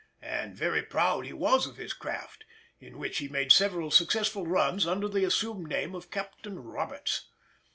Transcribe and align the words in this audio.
And 0.23 0.55
very 0.55 0.81
proud 0.81 1.27
he 1.27 1.31
was 1.33 1.67
of 1.67 1.77
his 1.77 1.93
craft, 1.93 2.43
in 2.79 2.97
which 2.97 3.19
he 3.19 3.27
made 3.27 3.51
several 3.51 3.91
successful 3.91 4.47
runs 4.47 4.87
under 4.87 5.07
the 5.07 5.25
assumed 5.25 5.67
name 5.67 5.93
of 5.93 6.09
Captain 6.09 6.57
Roberts. 6.57 7.29